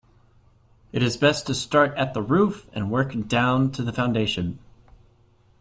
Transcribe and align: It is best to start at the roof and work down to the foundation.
It 0.91 1.03
is 1.03 1.15
best 1.15 1.45
to 1.45 1.53
start 1.53 1.95
at 1.95 2.15
the 2.15 2.23
roof 2.23 2.67
and 2.73 2.89
work 2.89 3.13
down 3.27 3.69
to 3.73 3.83
the 3.83 3.93
foundation. 3.93 4.57